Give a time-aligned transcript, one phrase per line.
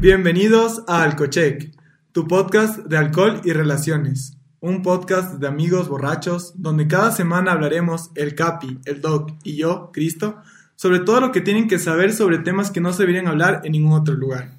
[0.00, 1.72] Bienvenidos a Alcochec,
[2.12, 4.38] tu podcast de alcohol y relaciones.
[4.58, 9.90] Un podcast de amigos borrachos donde cada semana hablaremos el Capi, el Doc y yo,
[9.92, 10.40] Cristo,
[10.74, 13.72] sobre todo lo que tienen que saber sobre temas que no se deberían hablar en
[13.72, 14.52] ningún otro lugar.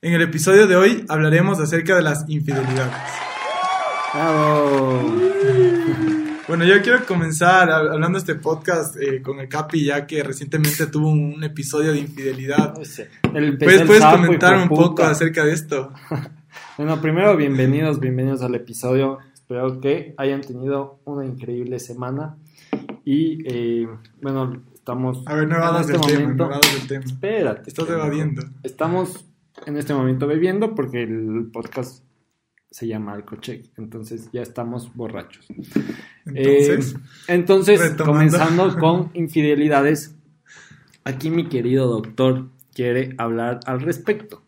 [0.00, 2.96] En el episodio de hoy hablaremos acerca de las infidelidades.
[6.48, 10.22] Bueno, yo quiero comenzar hab- hablando de este podcast eh, con el Capi, ya que
[10.22, 12.74] recientemente tuvo un, un episodio de infidelidad.
[12.76, 15.92] No sé, el- ¿Puedes, comentar un poco acerca de esto?
[16.78, 19.18] Bueno, primero, bienvenidos, bienvenidos al episodio.
[19.34, 22.36] Espero que hayan tenido una increíble semana.
[23.04, 23.88] Y, eh,
[24.22, 25.24] bueno, estamos...
[25.26, 27.04] A ver, no evadas este del tema, no del tema.
[27.04, 27.62] Espérate.
[27.64, 28.42] Te estás evadiendo.
[28.62, 29.26] Estamos
[29.66, 32.04] en este momento bebiendo porque el podcast
[32.70, 33.64] se llama Alcocheck.
[33.78, 35.46] Entonces ya estamos borrachos.
[36.26, 38.04] Entonces, Eh, entonces, retomando.
[38.12, 40.14] comenzando con infidelidades,
[41.04, 44.42] aquí mi querido doctor quiere hablar al respecto.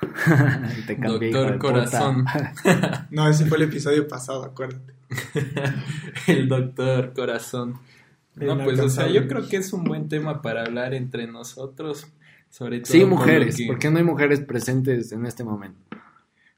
[0.86, 1.58] Te cambié, Doctor.
[1.58, 2.24] Corazón.
[3.10, 4.94] no, ese fue el episodio pasado, acuérdate.
[6.26, 7.78] El doctor Corazón.
[8.36, 12.06] No, pues, o sea, yo creo que es un buen tema para hablar entre nosotros.
[12.48, 13.56] Sobre todo Sí, mujeres.
[13.56, 15.78] que- ¿Por qué no hay mujeres presentes en este momento?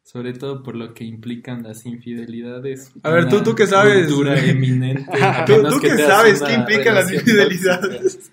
[0.05, 2.93] Sobre todo por lo que implican las infidelidades.
[3.03, 4.07] A ver, tú- tú qué sabes.
[4.09, 5.05] cultura eminente.
[5.47, 8.31] ¿Tú, menos tú que qué sabes qué implican las infidelidades?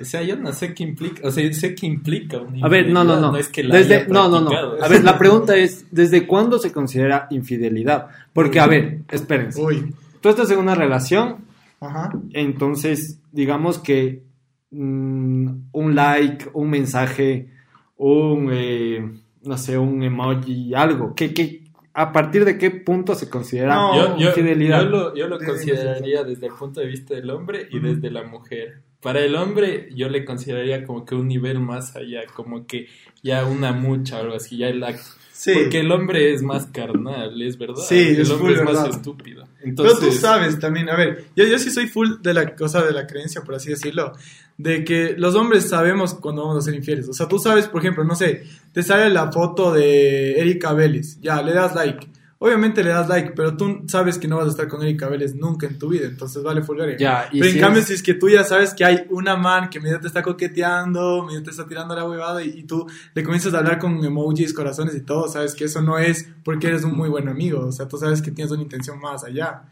[0.00, 1.26] O sea, yo no sé qué implica.
[1.26, 3.36] O sea, sé qué implica una A ver, no, no, infidelidad, no.
[3.38, 4.50] es que la Desde, haya no, no, no.
[4.84, 8.08] A ver, la pregunta es, ¿desde cuándo se considera infidelidad?
[8.34, 9.60] Porque, a ver, espérense.
[9.62, 11.38] Uy, Tú estás en una relación,
[11.80, 12.12] ajá.
[12.32, 14.22] entonces, digamos que
[14.70, 17.48] mm, un like, un mensaje,
[17.96, 19.10] un, eh,
[19.44, 21.14] no sé, un emoji, algo.
[21.14, 21.62] ¿Qué, qué,
[21.94, 24.82] ¿A partir de qué punto se considera No, yo, yo- infidelidad?
[24.84, 28.22] yo lo, yo lo consideraría desde el punto de vista del hombre y desde la
[28.22, 28.80] mujer.
[29.02, 32.86] Para el hombre yo le consideraría como que un nivel más allá, como que
[33.22, 35.02] ya una mucha o algo así, ya el acto.
[35.42, 35.50] Sí.
[35.54, 37.82] Porque el hombre es más carnal, es verdad.
[37.82, 38.96] Sí, el es hombre full es más verdad.
[38.96, 39.48] estúpido.
[39.56, 42.80] Pero Entonces, tú sabes también, a ver, yo, yo sí soy full de la cosa
[42.84, 44.12] de la creencia, por así decirlo,
[44.56, 47.08] de que los hombres sabemos cuando vamos a ser infieles.
[47.08, 51.18] O sea, tú sabes, por ejemplo, no sé, te sale la foto de Erika Vélez,
[51.20, 52.06] ya, le das like.
[52.44, 55.34] Obviamente le das like, pero tú sabes que no vas a estar con Erika Vélez
[55.36, 56.60] nunca en tu vida, entonces vale.
[56.98, 59.36] Ya, y Pero en cambio, es- si es que tú ya sabes que hay una
[59.36, 62.86] man que medio te está coqueteando, medio te está tirando la huevada y, y tú
[63.14, 66.66] le comienzas a hablar con emojis, corazones y todo, sabes que eso no es porque
[66.66, 69.62] eres un muy buen amigo, o sea, tú sabes que tienes una intención más allá.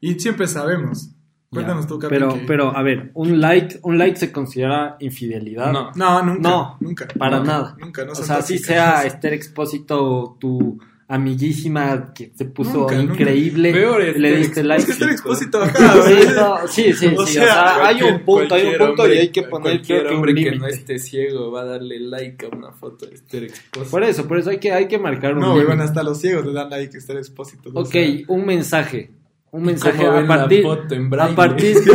[0.00, 1.10] Y siempre sabemos.
[1.50, 1.88] Cuéntanos Ya.
[1.88, 5.72] tú, Capi, Pero, que- pero, a ver, un like, un like se considera infidelidad.
[5.72, 5.90] No.
[5.96, 6.48] No, nunca.
[6.48, 7.08] No, nunca.
[7.18, 7.76] para nunca, nada.
[7.80, 8.66] Nunca, no o sea, si tóxicas.
[8.66, 10.78] sea Esther Expósito, tu
[11.10, 13.12] amiguísima que se puso Nunca, nunca.
[13.14, 14.80] increíble, Peor le Esther diste like.
[14.80, 15.62] Es que estar Expósito.
[15.62, 16.60] acá, Sí, ¿verdad?
[16.62, 19.06] no, sí, sí, O sí, sea, o sea, hay un punto, hay un punto y
[19.06, 21.98] hombre- hay que poner creo que un hombre que no esté ciego va a darle
[22.00, 23.90] like a una foto de Esther Expósito.
[23.90, 25.66] Por eso, por eso hay que, hay que marcar un No, güey, límite.
[25.76, 27.70] bueno, hasta los ciegos le dan like a estar expósito.
[27.74, 28.10] Ok, sea.
[28.28, 29.10] un mensaje.
[29.52, 31.34] Un mensaje ¿Cómo a partir, foto en a braille?
[31.34, 31.90] partir, ¿Te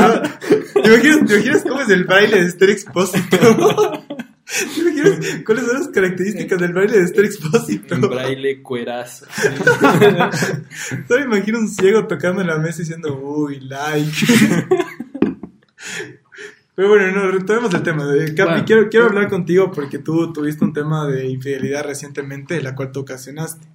[0.89, 3.37] imaginas, ¿Te imaginas cómo es el baile de Esther Expósito?
[4.75, 7.95] ¿Te cuáles son las características del baile de Esther Expósito?
[7.95, 9.25] En braille cuerazo.
[11.07, 14.11] Solo imagino un ciego tocando en la mesa diciendo, uy, like.
[16.75, 18.03] Pero bueno, no, retomemos el tema.
[18.03, 18.65] Capi, Bueno.
[18.65, 22.99] quiero, quiero hablar contigo porque tú tuviste un tema de infidelidad recientemente, la cual tú
[22.99, 23.65] ocasionaste.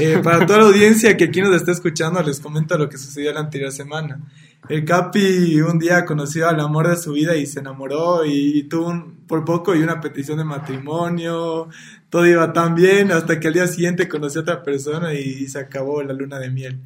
[0.00, 3.32] Eh, para toda la audiencia que aquí nos está escuchando, les comento lo que sucedió
[3.32, 4.20] la anterior semana.
[4.68, 8.88] El Capi un día conoció al amor de su vida y se enamoró y, tuvo
[8.88, 11.68] un- por poco y una petición de matrimonio.
[12.08, 15.58] Todo iba tan bien hasta que al día siguiente conoció a otra persona y, se
[15.58, 16.80] acabó la luna de miel.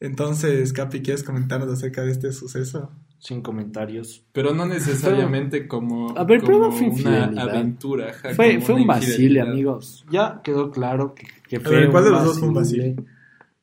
[0.00, 2.90] Entonces, Capi, ¿quieres comentarnos acerca de este suceso?
[3.18, 4.24] sin comentarios.
[4.32, 8.14] Pero no necesariamente como, A ver, como una aventura.
[8.34, 10.06] Fue, como fue un vacile, amigos.
[10.10, 12.54] Ya quedó claro que, que A fue ver, ¿cuál un de los dos fue un
[12.54, 12.96] vacile.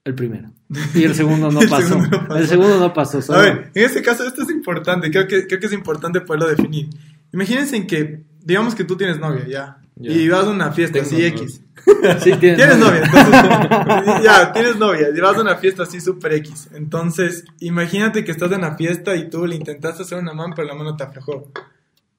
[0.08, 0.50] El primero.
[0.96, 1.88] Y el segundo no El pasó.
[1.90, 2.40] segundo no pasó.
[2.40, 3.22] El segundo no pasó.
[3.22, 6.22] solo- A ver, en este caso esto es importante, creo que, creo que es importante
[6.22, 6.90] poderlo definir.
[7.34, 10.12] Imagínense en que, digamos que tú tienes novia, ya, Ya.
[10.14, 11.28] y vas a una fiesta Tengo así novia.
[11.28, 11.62] X.
[12.24, 16.34] Sí, tienes, Tienes novia, entonces, ya, tienes novia, y vas a una fiesta así super
[16.34, 16.70] X.
[16.74, 20.68] Entonces, imagínate que estás en la fiesta y tú le intentaste hacer una mano, pero
[20.68, 21.52] la mano te aflojó.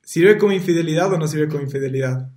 [0.02, 2.30] ¿Sirve como infidelidad o no sirve como infidelidad?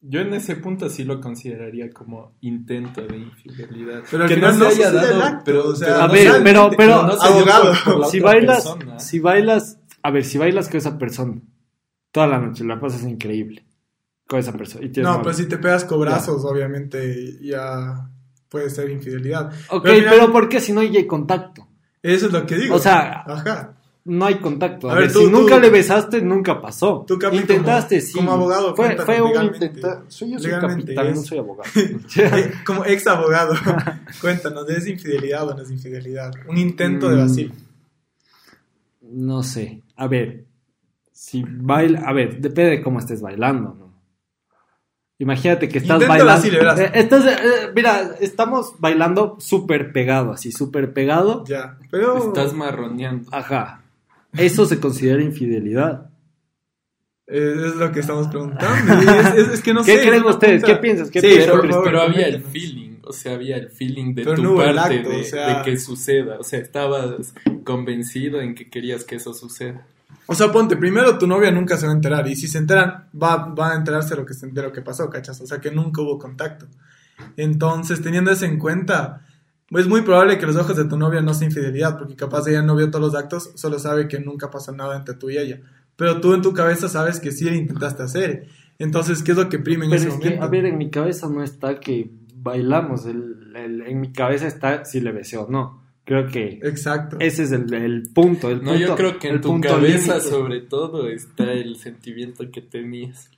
[0.00, 4.02] Yo en ese punto sí lo consideraría como intento de infidelidad.
[4.10, 6.42] Pero que no no se haya dado, acto, pero, o sea, pero A no ver,
[6.44, 8.98] pero- pero- no abogado, por- por la si bailas, persona.
[9.00, 11.40] si bailas, a ver, si bailas con esa persona
[12.12, 13.66] toda la noche, la pasas increíble
[14.28, 14.84] con esa persona.
[14.86, 15.22] y No, novia.
[15.22, 18.08] pues si te pegas cobrazos, obviamente ya
[18.48, 19.50] puede ser infidelidad.
[19.70, 21.66] Ok, Pero al final- pero ¿por qué si no hay contacto?
[22.02, 22.76] Eso es lo que digo.
[22.76, 23.74] O sea, Ajá.
[24.08, 24.88] No hay contacto.
[24.88, 27.04] A, A ver, ver, tú- si nunca tú- le besaste, nunca pasó.
[27.06, 28.12] Tú, Capi, Intentaste, como- sí.
[28.14, 30.02] como abogado, fue, fue un intentar.
[30.08, 31.70] Soy, yo soy capitán, no soy abogado.
[32.16, 33.54] Eh, como ex abogado,
[34.20, 36.32] cuéntanos, ¿es infidelidad o no es infidelidad?
[36.48, 37.20] Un intento de Mm.
[37.20, 37.50] vacío.
[39.02, 39.82] no sé.
[39.96, 40.44] A ver,
[41.12, 42.00] si baila.
[42.00, 43.88] A ver, depende de cómo estés bailando, ¿no?
[45.20, 46.32] Imagínate que estás bailando.
[46.32, 46.78] así, verás.
[46.78, 51.44] Eh, estás, eh, mira, estamos bailando súper pegado, así, súper pegado.
[51.44, 52.18] Ya, pero...
[52.28, 53.28] Estás marroneando.
[53.32, 53.82] Ajá.
[54.36, 56.10] Eso se considera infidelidad.
[57.26, 58.94] es lo que estamos preguntando.
[59.12, 60.00] Es, es- es que no ¿Qué sé.
[60.02, 60.62] creen es una ustedes?
[60.62, 61.10] pregunta- ¿Qué piensas?
[61.10, 61.60] ¿Qué Sí, piensas?
[61.84, 65.08] Pero, había el feeling, o sea, había el feeling de Pero tu no parte acto,
[65.10, 66.38] de, o sea- de que suceda.
[66.38, 67.34] O sea, estabas
[67.64, 69.86] convencido en que querías que eso suceda.
[70.26, 72.26] O sea, ponte, primero tu novia nunca se va a enterar.
[72.28, 74.82] Y si se enteran, va, va a enterarse de lo que, se- de lo que
[74.82, 75.40] pasó, ¿cachas?
[75.40, 76.66] O sea, que nunca hubo contacto.
[77.36, 79.22] Entonces, teniendo eso en cuenta,
[79.70, 82.62] es muy probable que los ojos de tu novia no sea infidelidad, porque capaz ella
[82.62, 85.60] no vio todos los actos, solo sabe que nunca pasó nada entre tú y ella.
[85.96, 88.46] Pero tú en tu cabeza sabes que sí le intentaste hacer.
[88.78, 90.44] Entonces, ¿qué es lo que prime en Pero ese es que, momento?
[90.44, 93.04] a ver, en mi cabeza no está que bailamos.
[93.06, 95.82] el- el- en mi cabeza está si le besé o no.
[96.04, 97.16] Creo que Exacto.
[97.20, 98.48] ese es el, el punto.
[98.48, 100.30] El No, punto- yo creo que en tu cabeza, límite.
[100.30, 103.28] sobre todo, está el sentimiento que tenías.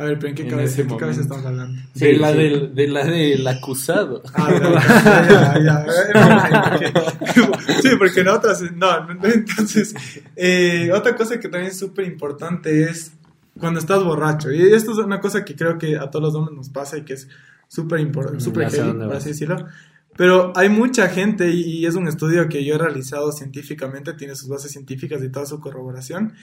[0.00, 1.34] A ver, pero ¿en qué En cabeza, ese ¿en qué cabeza momento.
[1.34, 1.82] estamos hablando?
[1.94, 2.38] Sí, de, la sí.
[2.38, 4.22] Del, de la del acusado.
[4.32, 4.48] Ah,
[5.58, 7.52] ya, ya, ya, ya.
[7.82, 8.88] Sí, porque en otras, no,
[9.24, 9.94] entonces,
[10.36, 13.12] eh, otra cosa que también es súper importante es
[13.58, 14.52] cuando estás borracho.
[14.52, 17.02] Y esto es una cosa que creo que a todos los hombres nos pasa y
[17.04, 17.28] que es
[17.66, 19.66] súper importante, Mm, súper por así decirlo.
[20.16, 24.34] Pero hay mucha gente, y y es un estudio que yo he realizado científicamente, tiene
[24.36, 26.34] sus bases científicas y toda su corroboración,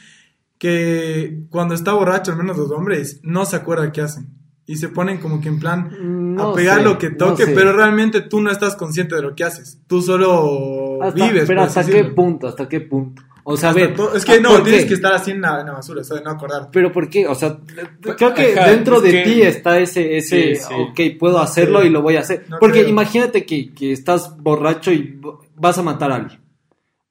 [0.58, 4.30] que cuando está borracho, al menos los hombres, no se acuerda qué hacen.
[4.68, 5.92] Y se ponen como que en plan,
[6.36, 7.52] No a pegar sé, lo que no toque, sé.
[7.54, 9.80] pero realmente tú no estás consciente de lo que haces.
[9.86, 11.44] Tú solo Hasta- vives.
[11.46, 12.16] pero hasta qué decirlo.
[12.16, 13.22] punto, hasta qué punto.
[13.48, 13.94] O sea, a ver.
[14.16, 14.88] es que ah, no, ¿por tienes qué?
[14.88, 16.70] que estar así en la, en la basura, o sea, de no acordarte.
[16.74, 17.28] Pero ¿por qué?
[17.28, 17.60] O sea,
[18.18, 20.74] creo que Ajá, dentro de que- ti está ese, ese, Sí, sí.
[21.14, 21.88] ok, puedo hacerlo Sí.
[21.88, 22.46] y lo voy a hacer.
[22.50, 22.90] No Porque creo.
[22.90, 25.22] imagínate que, que estás borracho y
[25.56, 26.40] vas a matar a alguien.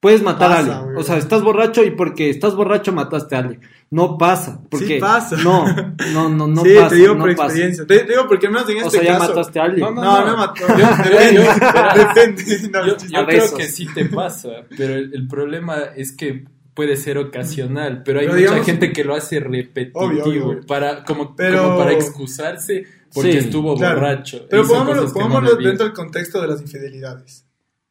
[0.05, 0.83] Puedes matar a Pasa, alguien.
[0.93, 0.97] güey.
[0.97, 3.61] O sea, estás borracho y porque estás borracho mataste a alguien.
[3.89, 4.61] No pasa.
[4.69, 5.35] Porque Sí pasa.
[5.37, 5.65] No,
[6.13, 6.89] no, no, no sí, pasa.
[6.89, 7.45] te digo no por pasa.
[7.47, 7.87] experiencia.
[7.87, 9.29] Te digo porque menos en O este sea, ya caso...
[9.29, 9.95] mataste a alguien.
[9.95, 10.67] No, No, no, mató.
[10.67, 10.75] Yo-
[11.09, 12.69] depende, yo- depende.
[12.71, 13.57] No, Yo, yo A creo besos.
[13.57, 18.25] que sí te pasa, pero el, el problema es que puede ser ocasional, pero hay
[18.27, 20.65] Pero mucha digamos- gente que lo hace repetitivo Obvio, obvio, obvio.
[20.67, 23.95] para como, Pero- como para excusarse porque Sí, estuvo Claro.
[24.01, 24.45] borracho.
[24.49, 27.45] Pero pongámoslo, no dentro del contexto de las infidelidades.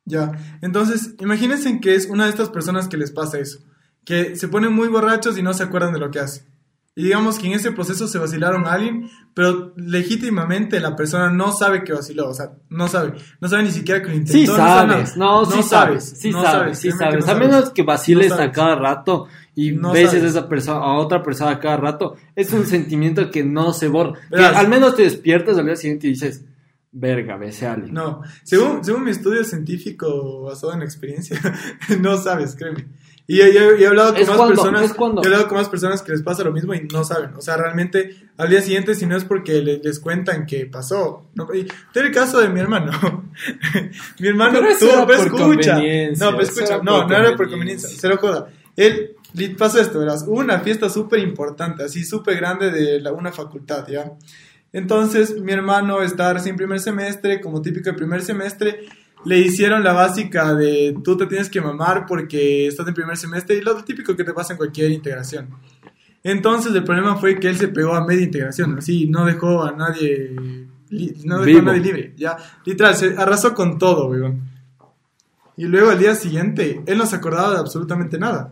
[0.04, 0.32] Ya.
[0.60, 3.58] Entonces, imagínense que es una de estas personas que les pasa eso.
[4.04, 6.44] Que se ponen muy borrachos y no se acuerdan de lo que hacen.
[6.96, 11.50] Y digamos que en ese proceso se vacilaron a alguien, pero legítimamente la persona no
[11.50, 12.28] sabe que vaciló.
[12.28, 13.14] O sea, no sabe.
[13.40, 14.38] No sabe ni siquiera que lo intentó.
[14.38, 15.30] Sí no sabe sabes, nada.
[15.32, 17.26] no, sí sabes, sí no sabes, sí sabes.
[17.26, 18.54] no A menos que vaciles No a sabes.
[18.54, 19.26] cada rato
[19.56, 20.14] y No sabes.
[20.14, 23.88] a esa persona, a otra persona a cada rato, es un sentimiento que no se
[23.88, 24.12] borra.
[24.30, 26.44] Que al menos te despiertas al día siguiente y dices,
[26.94, 27.92] verga, besé a alguien.
[27.92, 31.38] No, según, según mi estudio científico basado en experiencia,
[32.00, 32.86] no sabes, créeme.
[33.26, 34.82] Y he, he- he hablado con más cuando, personas,
[35.22, 37.34] he hablado con más personas que les pasa lo mismo y no saben.
[37.36, 41.24] O sea, realmente al día siguiente, si no es porque le- les cuentan que pasó.
[41.34, 42.92] No, y el caso de mi hermano.
[44.18, 45.78] mi hermano tuvo, por escucha.
[46.20, 46.82] No, pero eso escucha.
[46.82, 47.88] No, no era por conveniencia.
[47.88, 48.48] Se lo joda.
[48.76, 49.16] Él
[49.56, 50.24] pasó esto, verás.
[50.28, 54.12] Hubo una fiesta súper importante, así súper grande de la, una facultad, ¿ya?
[54.74, 58.80] Entonces, mi hermano está recién primer semestre, como típico de primer semestre,
[59.24, 63.56] le hicieron la básica de tú te tienes que mamar porque estás en primer semestre
[63.56, 65.48] y lo típico que te pasa en cualquier integración.
[66.24, 69.70] Entonces, el problema fue que él se pegó a media integración, así, no dejó a
[69.70, 70.34] nadie,
[71.24, 74.42] no dejó a nadie libre, ya, literal, se arrasó con todo, weón.
[75.56, 78.50] Y luego al día siguiente, él no se acordaba de absolutamente nada.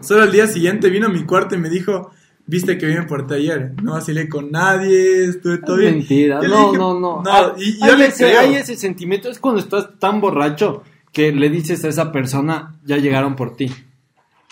[0.00, 2.12] Solo al día siguiente vino a mi cuarto y me dijo,
[2.48, 5.98] viste que bien me porté ayer, no vacilé con nadie, estuve todo bien.
[5.98, 7.22] Mentira, no, dije, no, no.
[7.22, 8.40] no, Ah, y yo hay, le ese, creo.
[8.40, 12.96] hay ese sentimiento, es cuando estás tan borracho que le dices a esa persona, ya
[12.96, 13.70] llegaron por ti.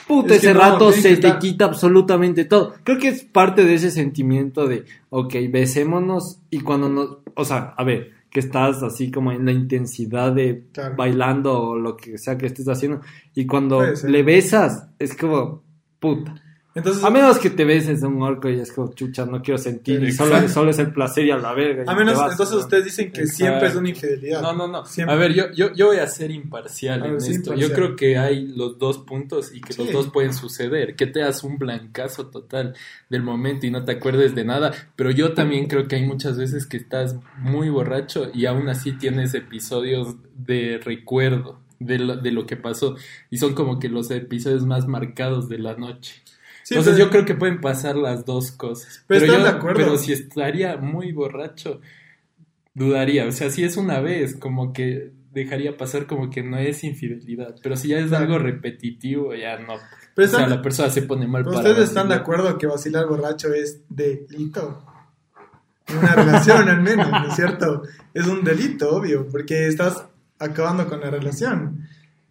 [0.07, 2.75] Puta, Es ese no, rato se te quita absolutamente todo.
[2.85, 7.75] Creo que es parte de ese sentimiento de, ok, besémonos y cuando nos, o sea,
[7.77, 10.95] a ver, que estás así como en la intensidad de Claro.
[10.97, 13.01] bailando o lo que sea que estés haciendo
[13.35, 15.63] y cuando le besas es como,
[15.99, 16.35] puta.
[16.77, 19.57] Entonces, A menos que te beses a un orco y es como, chucha, no quiero
[19.59, 21.85] sentir y solo, solo es el placer y a la verga.
[21.87, 22.61] y a menos, vas, entonces ¿no?
[22.61, 23.37] ustedes dicen que Exacto.
[23.37, 24.43] siempre es una infidelidad.
[24.43, 24.85] No, no, no.
[24.85, 25.15] Siempre.
[25.15, 27.33] A ver, yo, yo, yo voy a ser imparcial A ver, en esto.
[27.33, 27.59] imparcial.
[27.71, 30.95] Yo creo que hay los dos puntos y que los dos pueden suceder.
[30.97, 32.75] Que te das un blancazo total
[33.09, 34.73] del momento y no te acuerdes de nada.
[34.97, 38.93] Pero yo también creo que hay muchas veces que estás muy borracho y aún así
[38.93, 41.59] tienes episodios de recuerdo.
[41.79, 42.97] de lo, de lo que pasó.
[43.31, 46.23] Y son como que los episodios más marcados de la noche.
[46.67, 49.05] Sí, Entonces pero- yo creo que pueden pasar las dos cosas.
[49.07, 49.79] Pero yo, de acuerdo.
[49.85, 51.81] pero si estaría muy borracho,
[52.75, 53.25] dudaría.
[53.27, 57.55] O sea, si es una vez, como que dejaría pasar como que no es infidelidad.
[57.63, 59.75] Pero si ya es algo repetitivo, ya no.
[60.17, 63.07] Pero o sea, la persona se pone mal para ustedes están de acuerdo que vacilar
[63.07, 64.83] borracho es delito.
[65.97, 67.85] Una relación, al menos, ¿no es cierto?
[68.13, 70.05] Es un delito, obvio, porque estás
[70.41, 71.87] acabando con la relación.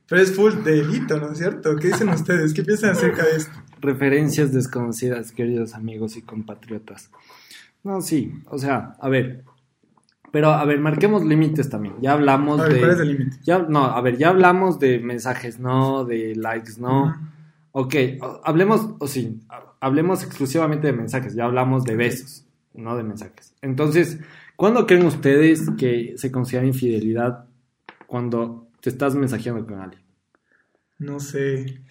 [0.10, 1.78] Pero es full delito, ¿no es cierto?
[1.78, 2.54] ¿Qué dicen ustedes?
[2.54, 3.54] ¿Qué piensan acerca de esto?
[3.86, 7.12] Referencias desconocidas, queridos amigos y compatriotas.
[7.84, 9.44] No, sí, o sea, a ver.
[10.32, 11.96] Pero, a ver, marquemos límites también.
[12.02, 12.80] Ya hablamos A ver, de.
[12.80, 13.38] ¿cuál es el límite?
[13.44, 17.04] Ya, no, a ver, ya hablamos de mensajes, no, de likes, no.
[17.06, 17.14] Ujú.
[17.78, 17.96] Ok,
[18.44, 23.54] hablemos, o sí, ha- hablemos exclusivamente de mensajes, ya hablamos de besos, no de mensajes.
[23.62, 24.20] Entonces,
[24.56, 27.46] ¿cuándo creen ustedes que se considera infidelidad
[28.08, 30.02] cuando te estás mensajeando con alguien?
[30.98, 31.82] No sé.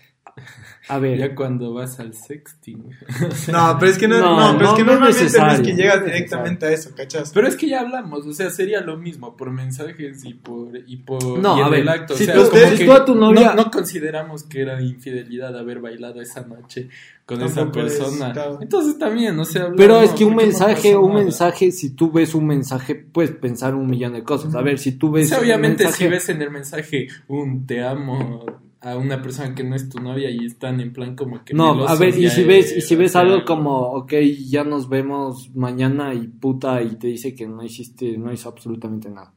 [0.89, 2.85] A ver, Ya cuando vas al sexting.
[3.53, 5.75] No, pero es que no, No, no, pero es que no normalmente no es que
[5.75, 7.31] llegas directamente a eso, ¿cachas?
[7.33, 10.97] Pero es que ya hablamos, o sea, sería lo mismo por mensajes y por y
[10.99, 12.85] por No, y a ver, el acto, o si sea, tú- es como si que
[12.85, 16.89] tú a tu novia- no, no consideramos que era infidelidad haber bailado esa noche
[17.25, 18.33] con esa es, persona.
[18.33, 18.59] claro.
[18.61, 21.23] Entonces también, o sea, Pero es que un ¿por qué no mensaje, un nada?
[21.23, 24.55] mensaje, si tú ves un mensaje, puedes pensar un millón de cosas.
[24.55, 27.09] A ver, si tú O ves sea, un obviamente mensaje- si ves en el mensaje
[27.29, 28.45] un te amo
[28.85, 31.87] a una persona que no es tu novia y están en plan como que No,
[31.89, 34.13] a ver, y si ves, y si o ves sea, algo como, ok,
[34.47, 39.09] ya nos vemos mañana y puta, y te dice que no hiciste, no hizo absolutamente
[39.09, 39.33] nada.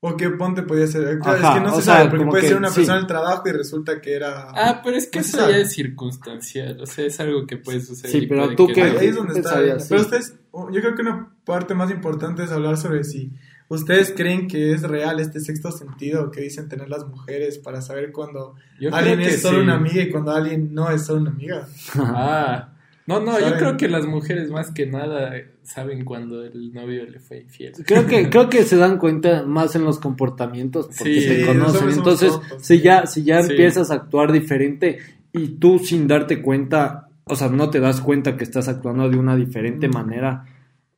[0.00, 1.18] O que ponte podía ser.
[1.18, 2.74] Claro, Ajá, es que no se sea, sabe, porque puede que ser una sí.
[2.76, 4.48] persona del trabajo y resulta que era.
[4.50, 5.52] Ah, pero es que No se eso sabe.
[5.54, 8.12] ya es circunstancial, o sea, es algo que puede suceder.
[8.20, 9.56] Sí, pero tú que qué- ahí, es donde está.
[9.56, 9.94] Pero sí.
[9.96, 13.32] ustedes, yo creo que una parte más importante es hablar sobre si
[13.68, 18.12] ustedes creen que es real este sexto sentido que dicen tener las mujeres para saber
[18.12, 19.64] cuando Yo alguien es solo sí.
[19.64, 21.66] una amiga y cuando alguien no es solo una amiga.
[21.96, 22.70] Ah,
[23.06, 25.32] no, no, yo creo que las mujeres más que nada
[25.62, 27.72] saben cuando el novio le fue infiel.
[27.86, 31.88] Creo que, creo que se dan cuenta más en los comportamientos porque Sí, los conocen.
[31.90, 33.50] Entonces, tontos, si ya, si ya Sí.
[33.52, 34.98] empiezas a actuar diferente
[35.32, 39.16] y tú sin darte cuenta, o sea, no te das cuenta que estás actuando de
[39.18, 39.92] una diferente Mm.
[39.92, 40.44] manera.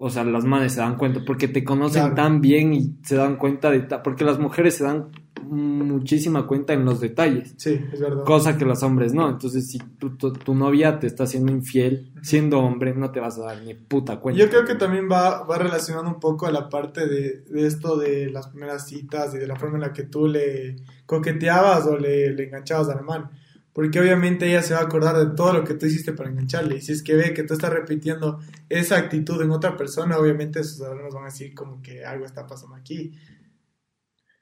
[0.02, 2.14] O sea, las madres se dan cuenta porque te conocen Claro.
[2.14, 3.80] tan bien y se dan cuenta de...
[4.02, 5.09] Porque las mujeres se dan
[5.42, 7.54] muchísima cuenta en los detalles.
[7.59, 8.25] Sí, es verdad.
[8.25, 9.28] Cosa que los hombres no.
[9.28, 13.38] Entonces, si tu, tu- tu novia te está haciendo infiel, siendo hombre, no te vas
[13.38, 14.40] a dar ni puta cuenta.
[14.40, 17.97] Yo creo que también va, va relacionando un poco a la parte de, de esto
[17.99, 20.76] de las primeras citas y de la forma en la que tú le
[21.07, 23.30] coqueteabas o le, le enganchabas a la mano.
[23.73, 26.77] Porque obviamente ella se va a acordar de todo lo que tú hiciste para engancharle.
[26.77, 30.65] Y si es que ve que tú estás repitiendo esa actitud en otra persona, obviamente
[30.65, 33.12] sus alumnos van a decir como que algo está pasando aquí.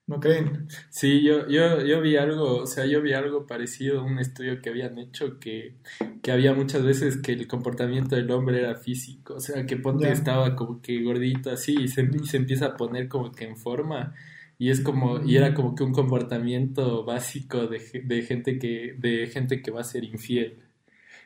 [0.08, 0.68] ¿No creen?
[0.88, 4.70] Sí, yo, yo, yo vi algo, o sea, yo vi algo parecido, un estudio que
[4.70, 5.76] habían hecho que,
[6.22, 10.10] que había muchas veces que el comportamiento del hombre era físico, o sea, que ponte
[10.10, 13.58] estaba como que gordito así y se, y se empieza a poner como que en
[13.58, 14.14] forma
[14.58, 19.28] y es como, y era como que un comportamiento básico de, de gente que, de
[19.28, 20.58] gente que va a ser infiel.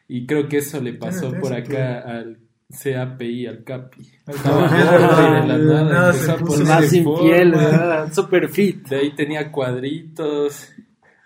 [0.06, 4.10] Y creo que eso le pasó tiene por acá al CAPI, al CAPI.
[4.26, 4.82] Al Estaba Capi.
[4.82, 7.54] gordo y de la nada Nada, empezó se a puso El ponerse más infiel,
[8.12, 8.88] super fit.
[8.88, 10.68] De ahí tenía cuadritos.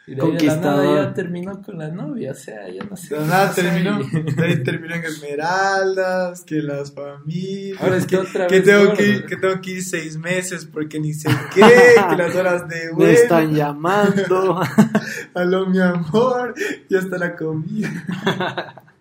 [0.08, 0.84] Y de ahí de la Conquistador.
[0.84, 2.30] nada ya terminó con la novia.
[2.30, 3.16] O sea, ya no sé.
[3.16, 4.34] De nada terminó, ahí.
[4.36, 8.92] de ahí terminó en Esmeraldas, que las familias, Ahora está que, otra que vez tengo
[8.94, 11.62] que, ir, que tengo que ir seis meses porque ni sé qué,
[12.08, 14.60] que las horas de Me vuelo, están llamando.
[15.34, 16.54] aló mi amor,
[16.88, 18.82] ya está la comida.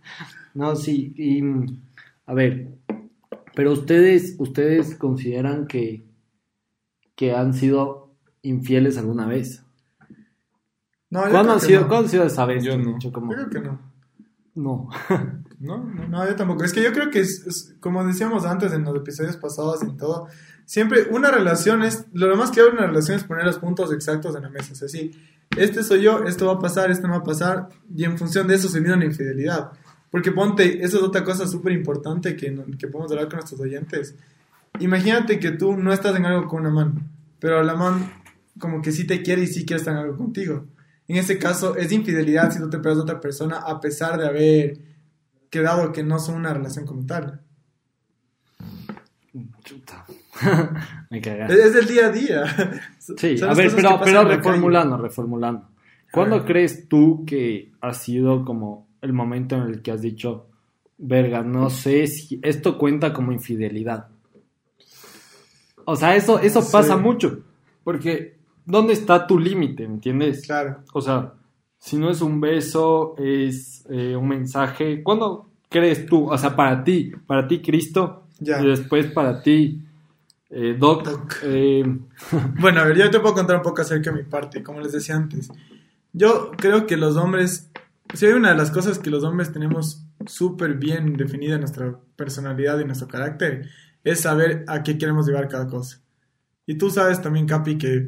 [0.56, 1.42] No, sí, y
[2.26, 2.70] a ver,
[3.56, 6.06] pero ustedes, ustedes consideran que,
[7.18, 9.65] que han sido infieles alguna vez.
[11.16, 11.88] No, yo ¿Cuándo han sido, no.
[11.88, 12.64] ¿cuándo han sido esa vez?
[12.64, 12.98] Yo no.
[13.12, 13.80] Como- Yo creo que no.
[14.56, 14.90] no.
[15.58, 16.08] No, no.
[16.10, 16.66] No, yo tampoco.
[16.66, 19.96] Es que yo creo que es, es- como decíamos antes en los episodios pasados y
[19.96, 20.28] todo,
[20.66, 24.36] siempre una relación es, lo más que abre una relación es poner los puntos exactos
[24.36, 24.74] en la mesa.
[24.74, 25.12] Es decir,
[25.58, 28.48] este soy yo, esto va a pasar, esto no va a pasar, y en función
[28.48, 29.72] de eso se mide una infidelidad.
[30.12, 34.14] Porque ponte, eso es otra cosa súper importante que, que podemos hablar con nuestros oyentes.
[34.80, 37.02] Imagínate que tú no estás en algo con una mano,
[37.40, 38.08] pero la mano
[38.60, 40.66] como que sí te quiere y sí quiere estar en algo contigo.
[41.08, 44.28] En ese caso es infidelidad si tú te pegas a otra persona a pesar de
[44.28, 44.78] haber
[45.50, 47.42] quedado que no son una relación como tal.
[49.64, 50.06] Chuta.
[51.10, 51.46] Me cagué.
[51.54, 52.44] Es, del día a día.
[53.18, 55.68] Sí, a ver, pero, reformulando, reformulando.
[56.12, 56.46] ¿Cuándo ver.
[56.46, 60.48] crees tú que ha sido como el momento en el que has dicho,
[60.98, 64.08] verga, no sé si esto cuenta como infidelidad?
[65.86, 66.70] O sea, eso, eso Sí.
[66.72, 67.44] pasa mucho.
[67.84, 68.35] Porque
[68.66, 69.88] ¿dónde está tu límite?
[69.88, 70.46] ¿Me entiendes?
[70.46, 70.84] Claro.
[70.94, 71.34] O sea,
[71.78, 75.04] si no es un beso, es eh, un mensaje.
[75.04, 76.30] ¿Cuándo crees tú?
[76.32, 78.62] O sea, para ti, para ti, Cristo, Ya.
[78.62, 79.82] y después para ti,
[80.50, 81.06] eh, Doc.
[81.08, 81.36] Doc.
[81.44, 81.84] eh,
[82.60, 84.92] Bueno, a ver, yo te puedo contar un poco acerca de mi parte, como les
[84.94, 85.50] decía antes.
[86.14, 87.70] Yo creo que los hombres,
[88.14, 92.00] si hay una de las cosas que los hombres tenemos súper bien definida en nuestra
[92.16, 93.68] personalidad y nuestro carácter,
[94.04, 96.00] es saber a qué queremos llevar cada cosa.
[96.66, 98.08] Y tú sabes también, Capi, que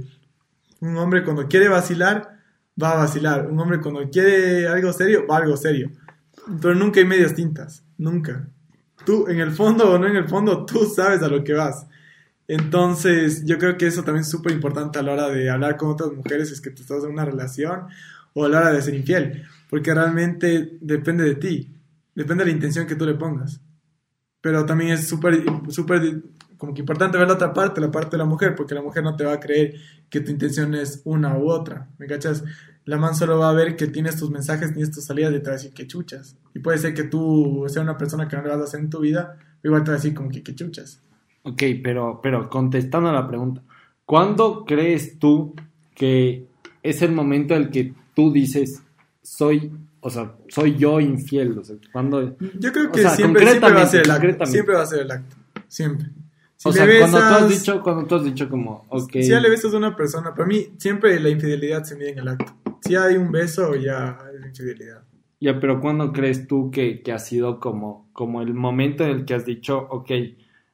[0.81, 2.37] un hombre cuando quiere vacilar,
[2.81, 3.47] va a vacilar.
[3.47, 5.91] Un hombre cuando quiere algo serio, va a algo serio.
[6.61, 8.47] Pero nunca hay medias tintas, nunca.
[9.05, 11.87] Tú, en el fondo o no en el fondo, tú sabes a lo que vas.
[12.47, 15.89] Entonces, yo creo que eso también es súper importante a la hora de hablar con
[15.89, 17.87] otras mujeres, es que tú estás en una relación
[18.33, 21.75] o a la hora de ser infiel, porque realmente depende de ti,
[22.15, 23.59] depende de la intención que tú le pongas.
[24.39, 26.21] Pero también es súper, súper,
[26.57, 29.03] como que importante ver la otra parte, la parte de la mujer, porque la mujer
[29.03, 29.75] no te va a creer
[30.09, 32.43] que tu intención es una u otra, ¿me cachas?
[32.85, 35.45] La man solo va a ver que tienes tus mensajes, tienes tus salidas y te
[35.45, 36.37] va a decir que chuchas.
[36.55, 38.89] Y puede ser que tú seas una persona que no le vas a hacer en
[38.89, 41.01] tu vida, pero igual te va a decir como que que chuchas.
[41.43, 43.61] ok, pero, pero contestando a la pregunta,
[44.05, 45.53] ¿cuándo crees tú
[45.93, 46.47] que
[46.81, 48.81] es el momento en el que tú dices,
[49.21, 51.59] soy, o sea, soy yo infiel?
[51.59, 52.37] O sea, ¿cuándo?
[52.57, 54.45] Yo creo O que sea, siempre, siempre va a ser el acto.
[54.45, 55.35] Siempre va a ser el acto.
[55.67, 56.07] Siempre.
[56.57, 59.11] Si o sea, besas, cuando tú has dicho, cuando tú has dicho como, ok.
[59.11, 62.19] si ya le besas a una persona, para mí siempre la infidelidad se mide en
[62.19, 62.51] el acto.
[62.81, 65.03] Si hay un beso, ya es infidelidad.
[65.39, 69.25] Ya, pero ¿cuándo crees tú que, que ha sido como, como el momento en el
[69.25, 70.11] que has dicho, ok,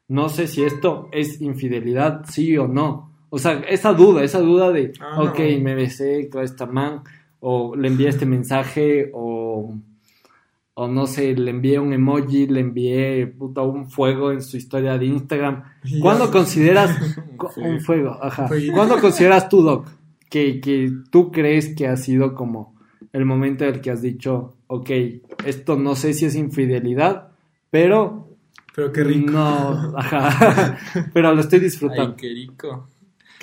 [0.07, 3.11] no sé si esto es infidelidad, sí o no?
[3.29, 5.59] O sea, esa duda, esa duda de, Ah, ok, no.
[5.59, 7.01] me besé con esta man,
[7.41, 9.75] o le envié este mensaje, o,
[10.75, 14.97] o no sé, le envié un emoji, le envié puta, un fuego en su historia
[14.97, 15.63] de Instagram.
[16.01, 16.89] ¿Cuándo consideras
[17.39, 17.69] Un fuego.
[17.69, 18.17] un fuego?
[18.21, 18.49] Ajá.
[18.73, 19.88] ¿Cuándo consideras tú, Doc,
[20.29, 22.73] que, que tú crees que ha sido como
[23.12, 24.89] el momento en el que has dicho, ok,
[25.45, 27.27] esto no sé si es infidelidad,
[27.69, 28.29] pero
[28.75, 29.31] Pero qué rico.
[29.31, 30.77] no, ajá,
[31.13, 32.15] pero lo estoy Ay, disfrutando.
[32.15, 32.89] qué rico.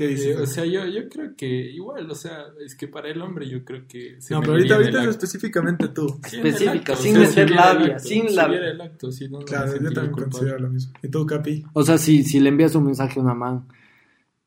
[0.00, 3.20] ¿Qué Eh, o sea, yo, yo creo que igual, o sea, es que para el
[3.20, 4.18] hombre yo creo que...
[4.18, 6.18] se no, pero ahorita, ahorita es específicamente tú.
[6.26, 8.58] Sí, Específica, sin o sea, meter si viera el labia, sin si labia.
[8.60, 10.30] viera el acto, si no, no me Claro, yo también culpable.
[10.30, 10.92] considero lo mismo.
[11.02, 11.64] ¿Y tú, Capi?
[11.74, 13.68] O sea, si, si le envías un mensaje a una man,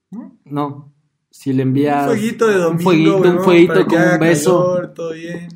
[0.10, 0.40] ¿No?
[0.46, 0.92] no.
[1.30, 4.74] Si le envías un fueguito de domingo, un fueguito, huevón, un fueguito con un beso.
[4.74, 5.50] calor, todo bien.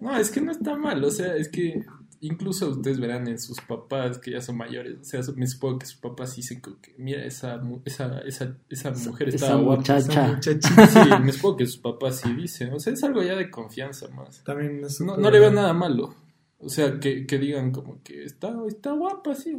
[0.00, 1.82] No, es que no está mal, o sea, es que
[2.20, 5.86] incluso ustedes verán en sus papás que ya son mayores, o sea, me supongo que
[5.86, 9.76] sus papás dicen que, mira, esa, mu- esa, esa, esa mujer está Esa guapa.
[9.78, 9.98] muchacha.
[10.12, 13.34] Esa muchachita Sí, me supongo que sus papás sí dicen, o sea, es algo ya
[13.36, 14.42] de confianza más.
[14.44, 16.14] también es No, no le veo nada malo.
[16.62, 19.56] O sea, que, que digan como que está, está guapa, sí.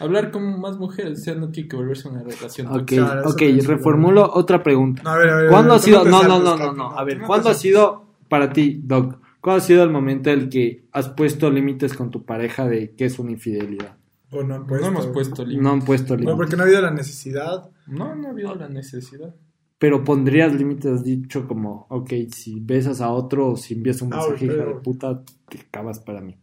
[0.00, 2.86] Hablar con más mujeres, o sea, no tiene que volverse una relación Ok.
[2.86, 5.02] Claro, ok, reformulo otra pregunta.
[5.04, 6.04] No, a ver, a ver, ¿Cuándo a ha sido?
[6.04, 6.98] No, no, no, no, no.
[6.98, 9.20] A ver, ¿cuándo ha sido para ti, Doc?
[9.40, 12.94] ¿Cuándo ha sido el momento en el que has puesto límites con tu pareja de
[12.94, 13.96] que es una infidelidad?
[14.30, 14.86] O no han No puesto.
[14.88, 15.62] hemos puesto límites.
[15.62, 16.36] No han puesto Bueno, límites.
[16.36, 17.70] porque no ha habido la necesidad.
[17.86, 19.34] No, no ha habido la necesidad.
[19.78, 24.12] Pero pondrías límites, has dicho como, ok, si besas a otro o si envías un
[24.12, 26.36] Ah, mensaje, hija de puta, te acabas para mí.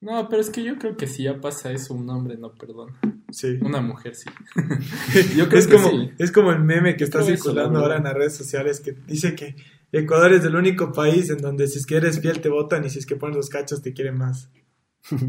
[0.00, 2.98] No, pero es que yo creo que si ya pasa eso, un hombre no perdona.
[3.30, 3.58] Sí.
[3.62, 4.28] Una mujer sí.
[5.36, 6.10] Yo creo es, que como, sí.
[6.18, 8.92] es como el meme que está Creo circulando la ahora en las redes sociales que
[8.92, 9.56] dice que
[9.98, 12.90] Ecuador es el único país en donde si es que eres fiel te votan y
[12.90, 14.50] si es que pones los cachos te quieren más.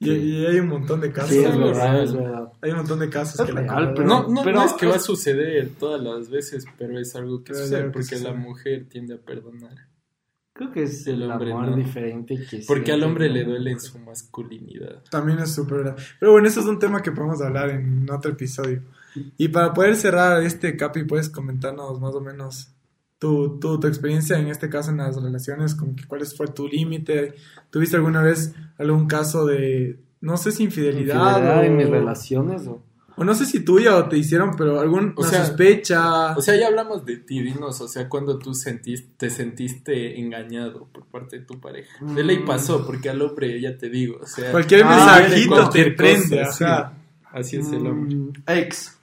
[0.00, 1.30] Y, y hay un montón de casos.
[1.30, 2.52] Sí, es verdad, es verdad.
[2.60, 4.72] Hay un montón de casos Es que la real, pero- No, no, pero- no es
[4.74, 8.32] que va a suceder todas las veces, pero es algo que sucede que porque la
[8.32, 9.74] mujer tiende a perdonar.
[10.52, 11.76] Creo que es El el, hombre amor no.
[11.76, 15.02] diferente que Porque al hombre le duele en su masculinidad.
[15.10, 15.96] También es súper verdad.
[16.20, 18.82] Pero bueno, eso es un tema que podemos hablar en otro episodio.
[19.36, 22.72] Y para poder cerrar este capi, puedes comentarnos más o menos
[23.18, 26.68] tu, tu, tu experiencia en este caso en las relaciones, como que cuál fue tu
[26.68, 27.34] límite.
[27.70, 32.66] ¿Tuviste alguna vez algún caso de, no sé si infidelidad, Infidelidad o, en mis relaciones
[32.66, 32.82] o...
[33.16, 36.36] o no sé si tuya o te hicieron, pero alguna O sea, sospecha?
[36.36, 40.86] O sea, ya hablamos de ti, dinos, o sea, cuando tú sentiste, te sentiste engañado
[40.92, 42.04] por parte de tu pareja.
[42.04, 42.46] De ley Mm.
[42.46, 44.52] pasó, porque al hombre, ya te digo, o sea...
[44.52, 46.64] cualquier Ah, mensajito cualquier te prende, cosa, sí.
[46.64, 46.92] ajá.
[47.32, 48.14] Así es el hombre.
[48.16, 48.98] Mm, Ex.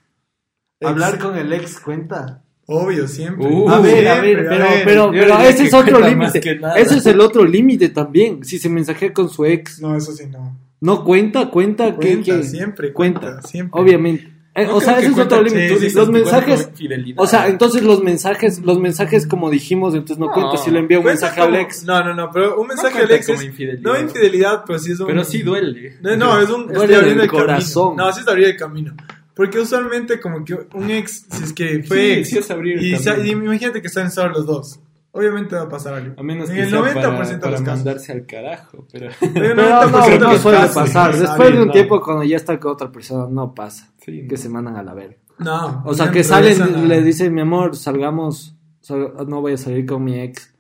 [0.80, 0.89] Ex.
[0.89, 2.41] Hablar con el ex cuenta.
[2.67, 3.45] Obvio, siempre.
[3.47, 4.82] Uh, a ver, a Siempre, ver, pero, ver.
[4.86, 6.60] pero, pero diría ese es otro límite.
[6.78, 8.43] Ese es el otro límite también.
[8.43, 10.58] Si se mensajea con su ex, No, eso sí no.
[10.82, 13.80] no cuenta, cuenta, Cuenta, que- siempre cuenta, cuenta, siempre.
[13.82, 14.32] Obviamente.
[14.58, 15.91] Eh, No o sea, ese es otro límite.
[15.93, 16.69] los mensajes,
[17.17, 20.32] o sea, entonces los mensajes, los mensajes como dijimos, entonces no, No.
[20.32, 21.84] cuenta si le envía un mensaje al como- ex.
[21.84, 23.82] No, no, no, pero un mensaje al cuenta ex como es- infidelidad.
[23.84, 25.08] No infidelidad, pero sí es un...
[25.08, 25.97] Pero sí duele.
[26.01, 26.67] No, no, es un...
[26.67, 27.45] Duele estoy abriendo del el camino.
[27.45, 27.95] corazón.
[27.97, 28.93] No, sí es abrir el camino.
[29.35, 32.81] Porque usualmente como que un ex, si es que fue Sí, ex, sí es abrir
[32.81, 34.79] y, y imagínate que están solo los dos.
[35.11, 36.13] Obviamente va a pasar algo.
[36.19, 37.65] A menos en que el sea 90% para, de para los casos.
[37.85, 41.13] mandarse al carajo, pero Pero el Pero 90% no, no los suele pasar.
[41.13, 41.71] sí, Después de un no.
[41.73, 43.93] tiempo, cuando ya está con otra persona, no pasa.
[44.03, 45.15] sí, Que se mandan a la verga.
[45.39, 45.83] No.
[45.85, 49.57] O sea, no que salen, a- le dicen, mi amor, salgamos, sal- no voy a
[49.57, 50.53] salir con mi ex,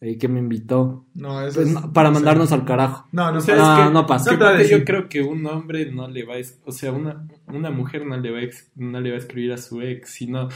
[0.00, 3.06] eh, que me invitó, No, eso Pues, es- no, para o sea, mandarnos al carajo.
[3.12, 4.30] No, no, O sea, No, es que, no pasa.
[4.30, 6.38] que No te va a ponte, yo creo que un hombre no le va a,
[6.64, 8.42] o sea, una, una mujer no le va a
[8.76, 10.48] no le va a escribir a su ex, sino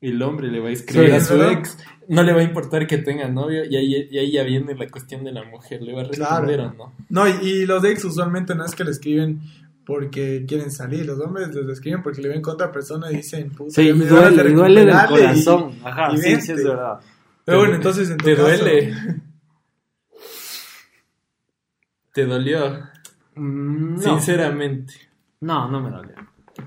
[0.00, 1.52] el hombre le va a escribir Sí, a su ¿verdad?
[1.52, 1.78] ex.
[2.08, 4.88] No le va a importar que tenga novio y ahí, y ahí ya viene la
[4.88, 6.74] cuestión de la mujer, le va a responder Claro.
[6.78, 6.92] o no.
[7.08, 9.40] No, y, y los ex usualmente no es que le escriben
[9.84, 11.06] porque quieren salir.
[11.06, 14.52] Los hombres les escriben porque le ven con otra persona y dicen, puta, Sí, duele,
[14.52, 15.72] duele del recuperarle y- corazón.
[15.84, 17.00] Ajá, y sí, sí, es verdad.
[17.44, 18.94] Pero bueno, entonces en tu ¿Te caso- duele?
[22.12, 22.78] ¿Te dolió?
[23.36, 24.94] Mm, No, Sinceramente.
[25.40, 26.14] no, no me dolió.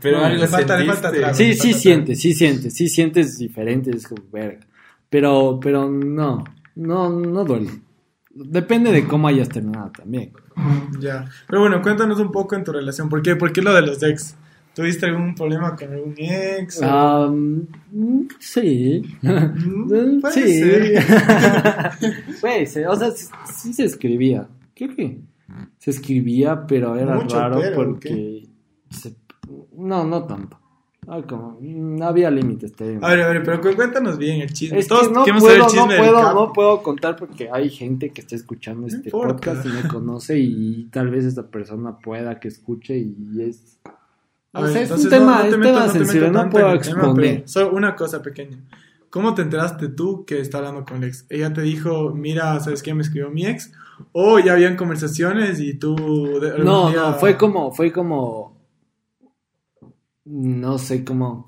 [0.02, 1.34] Pero No, algo le falta- le falta trago.
[1.36, 4.66] Sí, sí falta sientes, sí sientes, sí sientes diferente, es como verga.
[5.10, 6.44] Pero, pero no,
[6.76, 7.70] no, no duele.
[8.32, 10.34] Depende de cómo hayas terminado también.
[11.00, 11.26] Ya.
[11.48, 13.08] Pero bueno, cuéntanos un poco en tu relación.
[13.08, 14.36] ¿Por qué, ¿Por qué lo de los ex?
[14.76, 16.82] ¿Tuviste algún problema con algún ex?
[16.84, 17.36] o-
[18.40, 19.02] sí.
[19.22, 20.60] Mm, puede sí.
[20.60, 21.04] ser.
[22.42, 22.88] Puede ser.
[22.88, 24.48] O sea, sí, se escribía.
[24.76, 25.20] Creo que
[25.78, 28.48] se escribía, pero era Mucho, raro pero, porque...
[28.90, 29.16] se-
[29.78, 30.60] No, no tanto.
[31.08, 32.74] Ah, como, mm, no había límites.
[32.74, 34.80] te- A ver, a ver, pero cu- cuéntanos bien el chisme.
[34.80, 37.70] Es Todos que no queremos puedo, saber el chisme puedo, no puedo contar porque hay
[37.70, 42.40] gente que está escuchando este podcast y me conoce y tal vez esta persona pueda
[42.40, 43.78] que escuche y es...
[44.56, 46.72] A O ver, sea, es un tema, no- no te tema no sensible, no puedo
[46.74, 47.44] exponer.
[47.48, 48.58] solo una cosa pequeña.
[49.10, 51.26] ¿Cómo te enteraste tú que está hablando con el ex?
[51.30, 52.94] ¿Ella te dijo, mira, ¿sabes qué?
[52.94, 53.72] Me escribió mi ex.
[54.14, 55.96] ¿O ya habían conversaciones y tú...
[56.64, 58.58] No, día- no, fue como, fue como,
[60.26, 61.46] no sé cómo,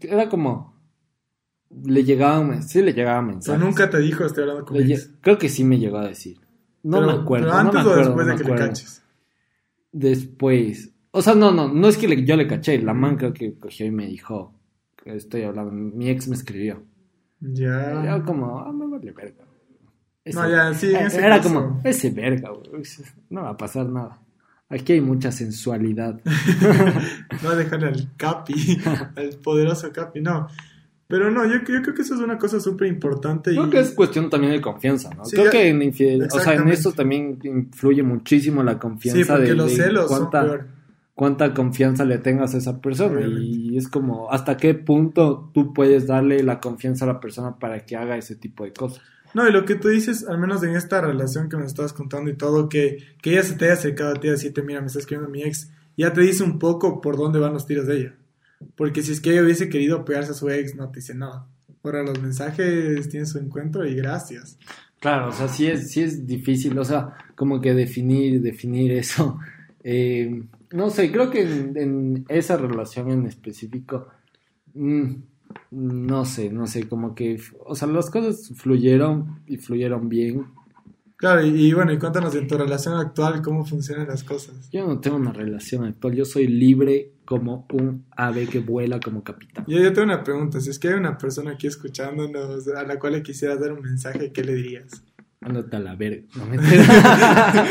[0.00, 0.74] era como,
[1.84, 3.60] le llegaban, men- sí le llegaban mensajes.
[3.60, 5.10] nunca te dijo, estoy hablando con Le mi ex.
[5.20, 6.40] creo que sí me llegó a decir.
[6.82, 9.02] No Pero- me acuerdo, Pero no antes me acuerdo, o después de que le caches.
[9.92, 13.32] Después, o sea, no, no, no es que le- yo le caché, la man creo
[13.32, 14.52] que cogió y me dijo,
[15.02, 16.82] que estoy hablando, mi ex me escribió.
[17.40, 18.02] Ya.
[18.18, 19.44] Yo como, ah, me vale verga.
[20.24, 21.52] Ese- No, ya, sí, en ese Era caso.
[21.54, 22.82] como, ese verga, güey,
[23.30, 24.20] no va a pasar nada.
[24.68, 26.20] Aquí hay mucha sensualidad.
[27.42, 28.54] No a dejarle al Capi,
[29.16, 30.48] al poderoso Capi, no.
[31.06, 33.52] Pero no, yo, yo creo que eso es una cosa súper importante.
[33.52, 33.56] Y...
[33.56, 35.24] Creo que es cuestión también de confianza, ¿no?
[35.26, 39.22] Sí, Creo ya- que en infidel- o sea, en eso también influye muchísimo la confianza
[39.22, 40.66] Sí, porque de, los celos son cuánta, peor.
[41.14, 43.40] Cuánta confianza le tengas a esa persona Obviamente.
[43.42, 47.84] y es como hasta qué punto tú puedes darle la confianza a la persona para
[47.86, 49.02] que haga ese tipo de cosas.
[49.32, 52.30] No, y lo que tú dices, al menos en esta relación que me estabas contando
[52.30, 54.86] y todo, que, que ella se te haya acercado a ti y decirte, mira, me
[54.86, 57.96] está escribiendo mi ex, ya te dice un poco por dónde van los tiros de
[57.96, 58.14] ella.
[58.76, 61.48] Porque si es que ella hubiese querido pegarse a su ex, no te dice nada.
[61.82, 64.56] Ahora los mensajes tienen su encuentro y gracias.
[65.00, 69.38] Claro, o sea, sí es, sí es difícil, o sea, como que definir, definir eso.
[69.86, 70.42] Eh,
[70.74, 74.08] no sé, creo que en, en esa relación en específico,
[74.74, 75.14] mm,
[75.70, 80.46] no sé, no sé, como que, o sea, las cosas fluyeron y fluyeron bien.
[81.14, 84.68] Claro, y, y bueno, y cuéntanos en tu relación actual cómo funcionan las cosas.
[84.72, 89.22] Yo no tengo una relación actual, yo soy libre como un ave que vuela como
[89.22, 89.64] capitán.
[89.68, 92.98] Yo, yo tengo una pregunta, si es que hay una persona aquí escuchándonos a la
[92.98, 95.04] cual le quisieras dar un mensaje, ¿qué le dirías?
[95.40, 96.24] Ándate a la verga.
[96.34, 97.64] No, mentira.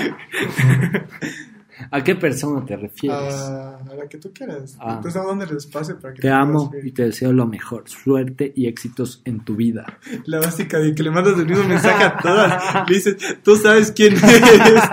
[1.93, 3.36] ¿A qué persona te refieres?
[3.36, 4.75] A, a la que tú quieras.
[4.79, 4.95] Ah.
[4.95, 7.88] Entonces, ¿a dónde el espacio para que Te puedas amo y te deseo lo mejor,
[7.88, 9.99] suerte y éxitos en tu vida.
[10.25, 12.63] La básica de que le mandas el mismo mensaje a todas.
[12.89, 14.84] Le dices, tú sabes quién eres.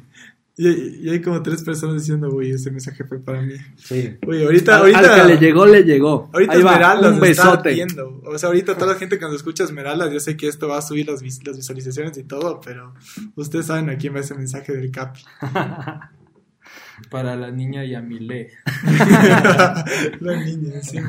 [0.60, 3.54] Y, y hay como tres personas diciendo, uy, ese mensaje fue para mí.
[3.76, 4.16] Sí.
[4.26, 5.14] Uy, ahorita, ahorita.
[5.14, 6.28] al que le llegó, le llegó.
[6.32, 7.74] Ahorita Ahí va, Esmeraldas un está besote.
[7.74, 8.20] viendo.
[8.24, 10.82] O sea, ahorita toda la gente cuando escucha Esmeraldas, yo sé que esto va a
[10.82, 12.92] subir las, vis- las visualizaciones y todo, pero
[13.36, 15.20] ustedes saben a quién va ese mensaje del Capi.
[17.10, 18.50] Para la niña Yamile.
[20.20, 21.08] la niña encima.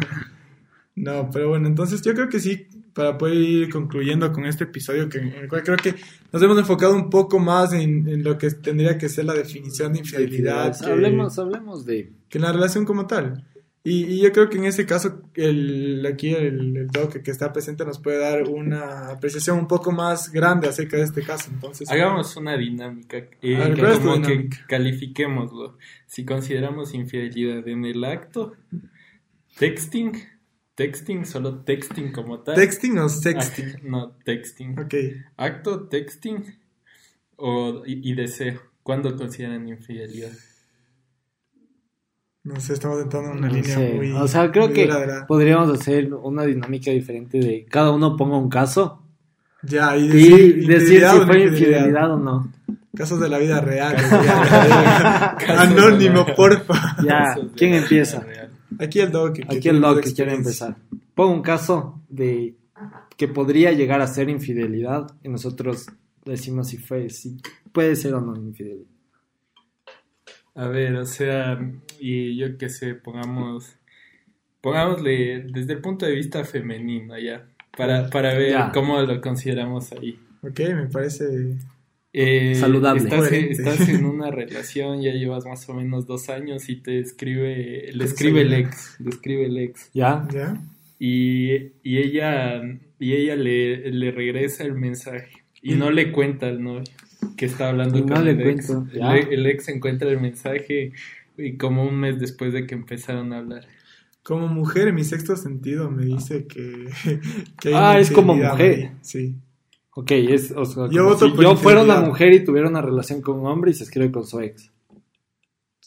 [0.95, 2.67] No, pero bueno, entonces yo creo que sí,
[2.99, 5.95] para poder ir concluyendo con este episodio, que, en el cual creo que
[6.33, 9.93] nos hemos enfocado un poco más en, en lo que tendría que ser la definición
[9.93, 12.12] de infidelidad que, Hablemos, hablemos de.
[12.27, 13.45] que en la relación como tal.
[13.85, 17.53] Y, y yo creo que en ese caso, el, aquí el, el toque que está
[17.53, 21.49] presente nos puede dar una apreciación un poco más grande acerca de este caso.
[21.53, 23.17] Entonces, Hagamos una dinámica.
[23.41, 24.57] eh, A ver, que ¿cuál es tu como que dinámica?
[24.67, 25.77] califiquémoslo.
[26.05, 28.51] Si consideramos infidelidad en el acto,
[29.57, 30.12] texting,
[30.79, 32.55] texting, solo texting como tal.
[32.55, 33.65] ¿texting o sexting?
[33.67, 34.79] Act- no, texting.
[34.79, 34.93] Ok.
[35.35, 36.45] Acto, texting
[37.35, 38.61] o, y, y deseo.
[38.81, 40.31] ¿Cuándo consideran infidelidad?
[42.45, 43.93] No sé, estamos entrando en una No línea sé.
[43.93, 44.11] muy.
[44.13, 48.37] o sea, creo muy que dura, podríamos hacer una dinámica diferente de cada uno ponga
[48.37, 49.03] un caso
[49.61, 51.79] Ya, y y decir, decir infidelidad si fue infidelidad.
[51.79, 52.51] infidelidad o no.
[52.95, 53.95] Casos de la vida real.
[55.57, 56.95] Anónimo, porfa.
[57.03, 58.25] Ya, ¿quién empieza?
[58.77, 59.34] Aquí el dog.
[59.34, 59.82] que Aquí el
[60.15, 60.77] quiere empezar.
[61.15, 62.55] Pon un caso de
[63.17, 65.88] que podría llegar a ser infidelidad y nosotros
[66.25, 67.38] decimos si fue, si
[67.71, 68.86] puede ser o no infidelidad.
[70.55, 71.58] A ver, o sea,
[71.99, 73.75] y yo qué sé, pongamos,
[74.62, 78.71] pongámosle desde el punto de vista femenino ya, para, para ver Ya.
[78.73, 80.19] cómo lo consideramos ahí.
[80.41, 81.58] Ok, me parece.
[82.11, 83.03] Eh, Saludable.
[83.03, 88.03] Estás, en una relación, ya llevas más o menos dos años y te escribe, le
[88.03, 89.89] escribe el ex, le escribe el ex.
[89.93, 90.27] ¿Ya?
[90.33, 90.59] ¿Ya?
[90.97, 91.51] Y,
[91.83, 92.61] y ella,
[92.99, 96.83] y ella le, le regresa el mensaje y no le cuenta al novio
[97.37, 98.67] que está hablando Y no con le el ex.
[98.67, 99.15] cuenta, El, ya.
[99.17, 100.91] el ex encuentra el mensaje
[101.37, 103.65] y como un mes después de que empezaron a hablar.
[104.23, 106.87] Como mujer, mi sexto sentido me dice que.
[107.61, 108.75] que hay Ah, es como mujer.
[108.75, 108.91] ahí.
[109.01, 109.35] Sí.
[110.01, 112.07] Ok, es, o sea, Yo si por yo fuera una infidelidad.
[112.07, 114.71] mujer y tuviera una relación con un hombre y se escribe con su ex.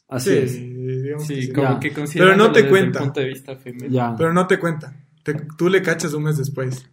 [0.09, 1.03] Así sí, es.
[1.03, 1.53] digamos que Sí, sí.
[1.53, 1.81] como Ya.
[1.81, 2.99] que Pero no te desde cuenta.
[2.99, 3.89] el punto de vista femenino.
[3.95, 4.15] Ya.
[4.17, 4.95] Pero no te cuenta.
[5.23, 6.85] Te- tú le cachas un mes después.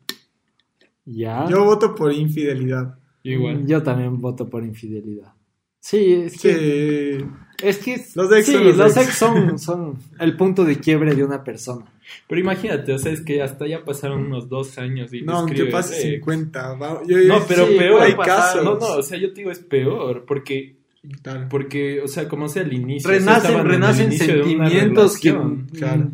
[1.06, 1.46] ya.
[1.50, 2.98] Yo voto por infidelidad.
[3.24, 3.66] Igual.
[3.68, 5.34] Yo también voto por infidelidad.
[5.80, 7.26] Sí, es que, Sí.
[7.64, 9.06] es que Los ex sí, son los los ex.
[9.08, 11.86] ex son, son el punto de quiebre de una persona.
[12.28, 15.66] Pero imagínate, o sea, es que hasta ya pasaron unos dos años y No, aunque
[15.66, 16.20] pase el ex.
[16.26, 16.74] 50.
[16.74, 18.02] va- yo- No, pero Sí, peor.
[18.02, 18.64] hay casos.
[18.64, 20.76] No, no, o sea, yo te digo es peor, porque,
[21.22, 21.48] Claro.
[21.50, 23.10] porque o sea, como sea el inicio.
[23.10, 25.32] o sea, Renacen, renacen inicio sentimientos que...
[25.32, 25.68] relación.
[25.78, 26.12] Claro.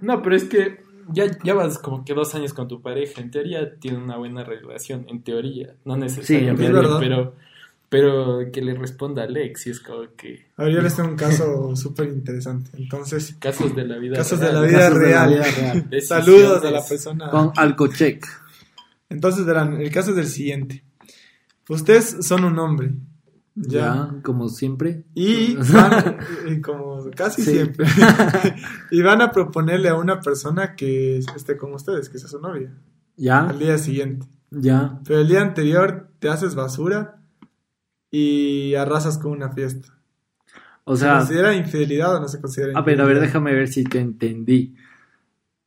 [0.00, 0.78] No, pero es que
[1.12, 3.20] ya, ya vas como que dos años con tu pareja.
[3.20, 5.74] En teoría tiene una buena relación, en teoría.
[5.84, 6.98] No necesariamente, Sí, es verdad.
[7.00, 7.34] pero,
[7.92, 11.10] pero que le responda al ex y es como que A ver, yo les tengo
[11.10, 12.70] un caso súper interesante.
[12.78, 14.54] Entonces, casos de la vida casos de real.
[14.62, 15.28] la vida Casos de la real.
[15.34, 15.42] vida
[15.90, 16.02] real.
[16.08, 17.28] Saludos a la persona.
[17.28, 18.26] Con Alcochec.
[19.10, 20.82] Entonces, verán, el caso es el siguiente.
[21.68, 22.94] Ustedes son un hombre.
[23.54, 23.80] Ya.
[24.14, 25.04] Ya, como siempre.
[25.14, 26.16] Y van,
[26.48, 27.50] eh, como casi Sí.
[27.52, 27.86] siempre,
[28.90, 32.72] y van a proponerle a una persona que esté con ustedes, que sea su novia,
[33.18, 34.26] Ya, al día siguiente.
[34.50, 34.98] ya.
[35.04, 37.18] Pero el día anterior te haces basura
[38.12, 39.88] y arrasas con una fiesta.
[40.84, 43.68] O ¿Se sea, considera infidelidad o no se considera a ver, a ver, déjame ver
[43.68, 44.74] si te entendí.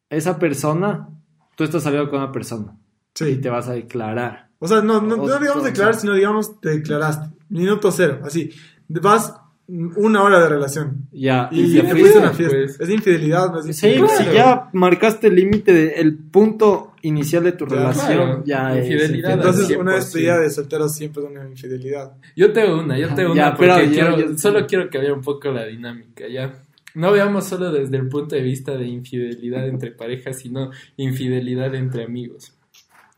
[0.10, 1.10] Esa persona,
[1.55, 2.77] tú estás saliendo con una persona
[3.19, 3.36] y Sí.
[3.38, 4.49] te vas a declarar.
[4.60, 7.29] O sea, no, no, digamos declarar, sino digamos te declaraste.
[7.49, 8.51] Minuto cero, así.
[8.88, 9.34] Vas
[9.67, 11.08] una hora de relación.
[11.12, 12.84] Ya, Y, te te fuiste a una fiesta.
[12.84, 14.17] Es infidelidad, no es Sí, infidelidad.
[14.17, 18.44] si ya marcaste el límite, el punto inicial de tu Ya, relación, claro.
[18.46, 19.80] ya es Infidelidad, Entonces, 100%.
[19.82, 22.13] una despedida de soltero siempre es una infidelidad.
[22.36, 25.13] Yo tengo una, yo tengo Ya, una, pero porque yo- quiero- yo- solo quiero cambiar
[25.13, 26.54] un poco la dinámica, ¿ya?
[26.94, 32.04] No veamos solo desde el punto de vista de infidelidad entre parejas, sino infidelidad entre
[32.06, 32.54] amigos.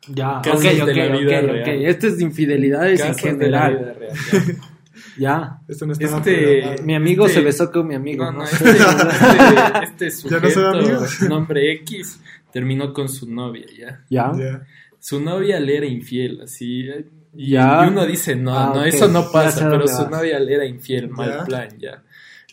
[0.09, 1.61] Ya, Casos ok, de ok, la vida ok, real.
[1.61, 1.67] ok.
[1.85, 3.77] Esto es de infidelidades en Casos de la general.
[3.77, 4.55] vida real, ¿ya?
[5.17, 5.59] Ya.
[5.67, 6.81] Esto no está Este-.
[6.83, 8.25] Mi amigo Este- se besó con mi amigo.
[8.25, 8.43] No, ¿no?
[8.43, 8.69] este,
[9.83, 11.21] este, este Ya no son sujeto, amigos.
[11.29, 12.19] nombre X,
[12.51, 14.03] terminó con su novia, ¿ya?
[14.09, 14.65] Ya.
[14.99, 16.89] Su novia le era infiel, así.
[17.35, 17.85] Y, Ya.
[17.85, 20.09] y uno dice, no, Ah, no, eso no pasa, pero su vas.
[20.11, 21.45] novia le era infiel, mal Ya.
[21.45, 22.03] plan, ya.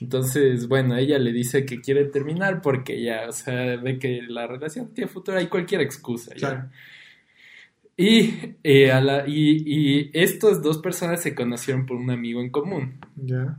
[0.01, 4.47] Entonces, bueno, ella le dice que quiere terminar porque ya, o sea, ve que la
[4.47, 6.39] relación tiene futuro, hay cualquier excusa, ya.
[6.51, 6.65] Claro.
[7.97, 12.51] Y, eh, a la, y, y estas dos personas se conocieron por un amigo en
[12.51, 12.99] común.
[13.17, 13.59] Ya.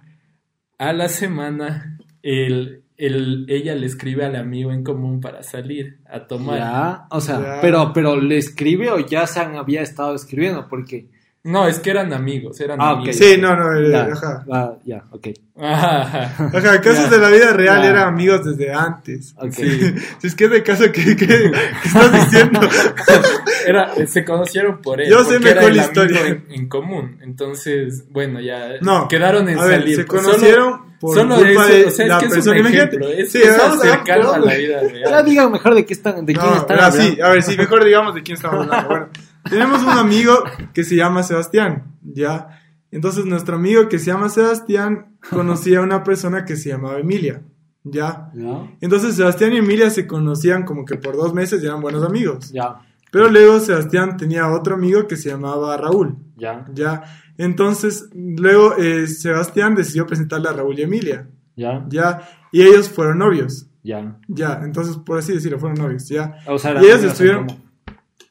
[0.77, 6.27] A la semana, el, el- ella le escribe al amigo en común para salir a
[6.27, 6.57] tomar.
[6.59, 7.61] Ya, o sea, Ya.
[7.61, 11.07] pero, pero le escribe o ya se han, había estado escribiendo, porque.
[11.45, 12.97] No, es que eran amigos, eran Ah, ok.
[13.01, 13.15] amigos.
[13.17, 14.45] Sí, no, no, eh, Ya, ajá.
[14.51, 15.27] ah, ya, ok.
[15.57, 16.33] Ajá.
[16.53, 17.09] Ajá, casos Ya.
[17.11, 17.89] de la vida real Ya.
[17.89, 19.33] eran amigos desde antes.
[19.37, 19.51] ok.
[19.53, 19.93] Sí.
[20.19, 21.51] Si es que es el caso que, que- que
[21.85, 22.59] estás diciendo.
[23.67, 25.09] Era, se conocieron por él.
[25.09, 26.27] Yo sé mejor el la historia.
[26.27, 27.17] En, en común.
[27.21, 29.07] Entonces, bueno, ya No.
[29.07, 29.95] quedaron en A ver, salir.
[29.95, 32.51] se Solo- conocieron por solo culpa eso, de o sea, es la que es persona.
[32.53, 32.95] un Imagínate.
[32.95, 33.09] ejemplo.
[33.09, 35.25] Es, Sí, es vamos a- acercarlo a vamos- la vida Ya real.
[35.25, 37.13] digan mejor de, qué están, de quién No, están ahora hablando.
[37.15, 38.89] sí, a ver, sí, mejor digamos de quién estamos hablando.
[38.89, 39.09] Bueno,
[39.49, 42.61] tenemos un amigo que se llama Sebastián, ¿ya?
[42.91, 47.41] Entonces, nuestro amigo que se llama Sebastián conocía a una persona que se llamaba Emilia,
[47.83, 48.31] ¿ya?
[48.33, 52.03] Ya, Entonces, Sebastián y Emilia se conocían como que por dos meses y eran buenos
[52.03, 52.51] amigos.
[52.51, 52.75] ya,
[53.11, 57.03] Pero luego Sebastián tenía otro amigo que se llamaba Raúl, ya, ¿ya?
[57.37, 62.21] Entonces, luego eh, Sebastián decidió presentarle a Raúl y Emilia, ya, ¿ya?
[62.53, 64.17] Y ellos fueron novios, ya.
[64.29, 64.61] ¿ya?
[64.63, 66.37] Entonces, por así decirlo, fueron novios, ¿ya?
[66.47, 67.64] O sea, Y ellos estuvieron- común.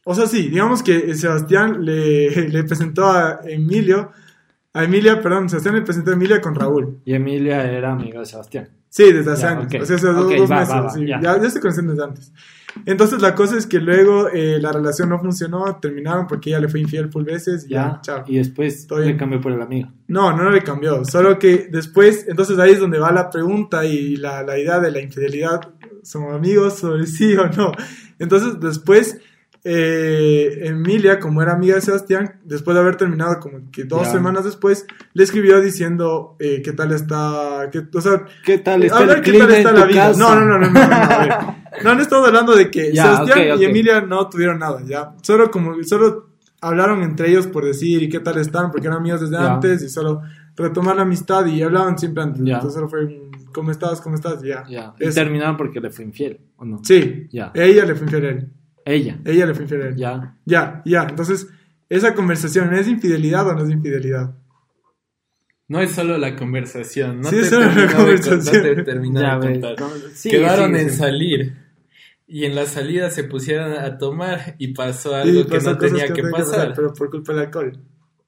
[0.05, 4.11] O sea, sí, digamos que Sebastián le, le presentó a Emilio
[4.75, 6.99] A Emilia, perdón, Sebastián le presentó a Emilia con Raúl.
[7.05, 8.69] Y Emilia era amiga de Sebastián.
[8.89, 9.67] Sí, desde hace Ya, años.
[9.67, 9.83] ok.
[9.83, 10.75] O sea, hace dos, Ok, dos va, meses.
[10.75, 11.07] va, va, sí.
[11.07, 11.21] ya.
[11.21, 11.41] ya.
[11.43, 12.33] ya se conocen desde antes.
[12.87, 16.69] Entonces la cosa es que luego eh, la relación no funcionó, terminaron porque ella le
[16.69, 18.01] fue infiel full veces y ya, Ya.
[18.03, 18.25] chao.
[18.27, 19.17] Y después Todo le bien.
[19.19, 19.91] cambió por el amigo.
[20.09, 21.05] No, no le cambió.
[21.05, 24.91] Solo que después, entonces ahí es donde va la pregunta y la, la idea de
[24.91, 25.61] la infidelidad.
[26.03, 27.71] ¿Somos amigos sobre sí o no?
[28.19, 29.19] Entonces después,
[29.67, 34.13] eh, Emilia, como era amiga de Sebastián, después de haber terminado como que dos Ya.
[34.13, 38.99] semanas después, le escribió diciendo eh, qué tal está, que, o sea, ¿Qué tal está
[38.99, 40.07] hablar el qué tal está la vida.
[40.09, 40.21] casa?
[40.21, 41.35] No, no, no, no, no, no, no, a ver.
[41.83, 43.61] No, no estamos hablando de que Ya, Sebastián ok, ok.
[43.61, 45.13] y Emilia no tuvieron nada, ya.
[45.23, 49.23] Solo como, solo hablaron entre ellos por decir y qué tal están, porque eran amigos
[49.23, 49.55] desde Ya.
[49.55, 50.21] antes y solo
[50.57, 52.41] retomar la amistad y hablaban siempre antes.
[52.41, 54.01] Entonces solo fue un, ¿cómo estás?
[54.01, 54.43] ¿Cómo estás?
[54.45, 54.63] Y ya.
[54.69, 54.95] Ya.
[55.01, 56.81] Y Es- terminaron porque le fue infiel, ¿o no?
[56.85, 57.51] sí, Ya.
[57.55, 58.49] ella le fue infiel a él.
[58.85, 59.19] Ella.
[59.25, 59.97] Ella le fue infiel a él.
[59.97, 60.37] Ya.
[60.45, 61.07] Ya, ya.
[61.09, 61.49] Entonces,
[61.89, 64.35] esa conversación, ¿es infidelidad o no es infidelidad?
[65.69, 67.21] No es solo la conversación.
[67.23, 68.57] No Sí, te es solo la terminó de conversación.
[68.57, 69.59] No te terminó Ya de ves.
[69.61, 69.81] contar.
[69.81, 70.97] No, sí, Quedaron sí, en sí.
[70.97, 71.57] salir.
[72.27, 75.79] Y en la salida se pusieron a tomar y pasó algo Y que pasó no
[75.79, 76.73] tenía que pasar.
[76.75, 77.73] pero por culpa del alcohol.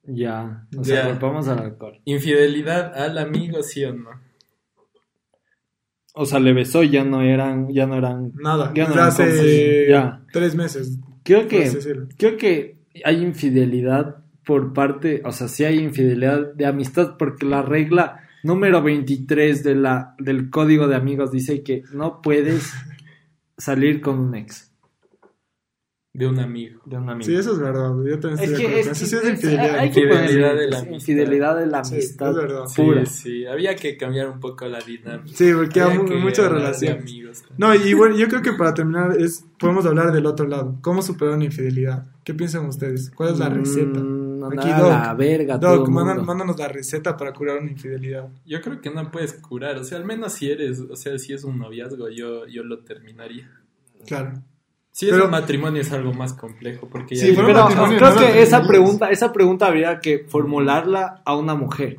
[0.04, 0.66] Ya.
[0.76, 0.84] O Ya.
[0.84, 2.00] sea, volvamos al alcohol.
[2.04, 4.10] Infidelidad al amigo, sí o no.
[6.18, 8.33] O sea, le besó y ya no eran, ya no eran.
[8.37, 8.72] Nada.
[8.74, 9.87] Ya no eran hace.
[9.88, 10.22] Ya.
[10.33, 10.98] tres meses.
[11.22, 11.70] Creo que,
[12.16, 17.62] creo que hay infidelidad por parte, o sea, sí hay infidelidad de amistad porque la
[17.62, 22.72] regla número 23 de la, del código de amigos dice que no puedes
[23.59, 24.72] salir con un ex
[26.18, 26.81] De un amigo.
[26.85, 27.24] de un amigo.
[27.26, 27.90] Sí, eso es verdad.
[28.07, 28.90] Yo también Es estoy de que, acuerdo.
[28.92, 29.79] es, Eso sí es es- infidelidad.
[29.79, 30.94] hay que Infidelidad de la es amistad.
[30.94, 32.66] infidelidad de la Sí, amistad es verdad.
[32.66, 33.07] Sí, pura.
[33.07, 33.46] sí.
[33.46, 35.37] Había que cambiar un poco la dinámica.
[35.37, 37.02] Sí, porque hay Había muchas de relaciones.
[37.02, 37.44] amigos.
[37.59, 40.76] No, y bueno, yo creo que para terminar es podemos hablar del otro lado.
[40.81, 42.07] ¿Cómo superar una infidelidad?
[42.24, 43.11] ¿Qué piensan ustedes?
[43.14, 44.00] ¿Cuál es la receta?
[44.00, 44.90] Mm, no, Aquí, nada, Doc.
[44.90, 48.29] la verga, todo Doc, mándanos la receta para curar una infidelidad.
[48.44, 49.76] Yo creo que no puedes curar.
[49.79, 52.81] O sea, al menos si eres, o sea, si es un noviazgo, yo, yo lo
[52.81, 53.48] terminaría.
[54.07, 54.33] Claro.
[54.96, 58.16] Si es Pero- un matrimonio es algo más complejo porque ya Sí, pero- creo no
[58.18, 61.98] que esa pregunta, esa pregunta habría que formularla a una mujer.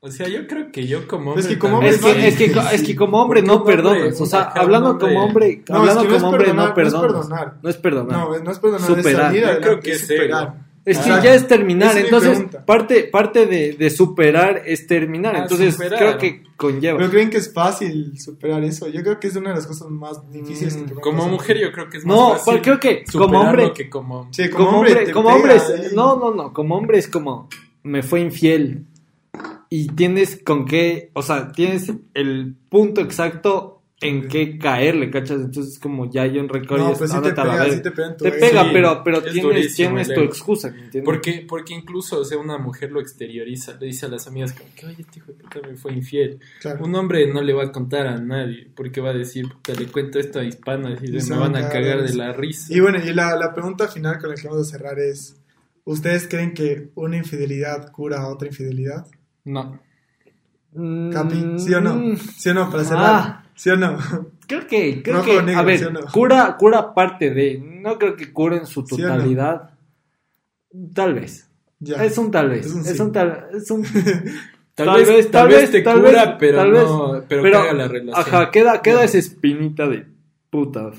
[0.00, 2.28] o sea, yo creo que yo como Es hombre que como también Es hombre que,
[2.28, 4.18] es, que, soy- es que como hombre no hombre, perdonas.
[4.22, 6.64] O sea, hablando hombre- como hombre, No, hablando es que no es como hombre perdonar,
[6.64, 7.12] no no es perdonas.
[7.28, 7.54] perdonar.
[7.62, 8.18] No es perdonar.
[8.18, 9.06] No, no es perdonar, Superar.
[9.06, 10.54] es salir Yo adelante, creo que es es superar.
[10.86, 15.42] Es que Ah, ya es terminar, entonces parte, parte de, de superar es terminar, Ah,
[15.44, 15.98] entonces superar.
[15.98, 16.98] creo que conlleva.
[16.98, 18.88] ¿Pero creen que es fácil superar eso?
[18.88, 21.32] Yo creo que es una de las cosas más difíciles que te pueden Como pasar.
[21.32, 24.28] mujer yo creo que es más No, fácil pues creo que como hombre- que como
[24.30, 27.48] Sí, como, hombre, como hombre, es- no, no, no, como hombre es como
[27.82, 28.84] me fue infiel
[29.70, 33.73] y tienes con qué, o sea, tienes el punto exacto
[34.04, 35.40] en qué caerle, ¿cachas?
[35.40, 38.08] Entonces como ya hay un récord No, y pues sí te pega, sí te pega
[38.08, 41.04] en tu Te pega, Sí, pero, pero es tienes, durísimo tienes tu excusa, ¿me entiendes?
[41.04, 44.68] Porque, porque incluso, o sea, una mujer lo exterioriza, le dice a las amigas como
[44.74, 46.38] que, oye, este hijo de puta me fue infiel.
[46.60, 46.84] Claro.
[46.84, 49.86] Un hombre no le va a contar a nadie, porque va a decir, puta, le
[49.86, 52.74] cuento esto a hispanas y Y se se me van a cagar de la risa.
[52.74, 55.40] Y bueno, y la, la pregunta final con la que vamos a cerrar es,
[55.84, 59.06] ¿ustedes creen que una infidelidad cura a otra infidelidad?
[59.44, 59.80] No.
[60.74, 61.94] Capi, ¿sí o no?
[61.94, 62.68] Mm, ¿Sí o no?
[62.68, 63.04] Para cerrar.
[63.04, 63.43] Ah.
[63.54, 63.98] ¿Sí o no?
[64.46, 66.00] Creo que, creo Rojo que, negro, a ver, ¿sí o no?
[66.12, 69.14] cura, cura parte de, no creo que cure en su ¿Sí o no?
[69.14, 69.70] totalidad.
[70.92, 71.48] Tal vez.
[71.78, 72.04] Ya.
[72.04, 72.66] Es un tal vez.
[72.66, 73.02] Es un Es sí.
[73.02, 73.84] un tal, es un
[74.74, 77.72] Tal, Tal vez, vez, tal vez te tal cura, vez, pero tal no, pero, caga
[77.74, 78.26] la relación.
[78.26, 80.04] Ajá, queda, queda esa espinita de
[80.50, 80.90] puta.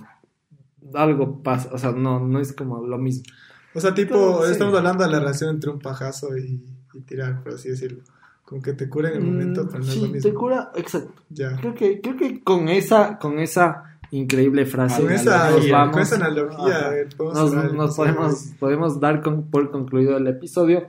[0.93, 3.25] Algo pasa, o sea, no, no es como lo mismo.
[3.73, 6.63] O sea, tipo, estamos hablando de la relación entre un pajazo y,
[6.93, 8.01] y tirar, por así decirlo.
[8.45, 10.29] Con que te cura en el momento, Mm, pero no es sí, lo mismo.
[10.29, 11.13] te cura, exacto.
[11.29, 11.55] Ya.
[11.58, 15.97] Creo que, creo que con esa, con esa increíble frase Con esa, nos con vamos.
[16.01, 16.97] esa analogía, Ajá.
[16.99, 17.95] eh, nos, nos episodio.
[17.95, 20.88] podemos, podemos dar con- por concluido el episodio.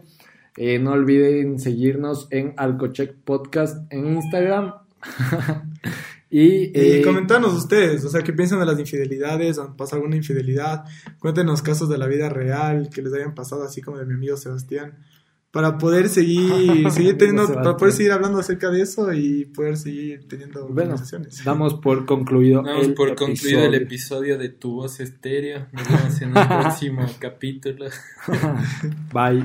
[0.58, 4.74] Eh, no olviden seguirnos en Alcocheck Podcast en Instagram.
[6.30, 9.58] y Y eh, comentanos ustedes, o sea, ¿qué piensan de las infidelidades?
[9.58, 10.84] ¿Han pasado alguna infidelidad?
[11.18, 14.36] Cuéntenos casos de la vida real que les hayan pasado, así como de mi amigo
[14.36, 14.98] Sebastián,
[15.56, 20.28] para poder seguir, seguir teniendo, para poder seguir hablando acerca de eso y poder seguir
[20.28, 21.42] teniendo Bueno, conversaciones.
[21.44, 23.26] damos por concluido Damos el por episodio.
[23.34, 25.66] concluido el episodio de Tu Voz Estéreo.
[25.72, 27.86] Nos vemos en el próximo capítulo.
[29.12, 29.42] Bye.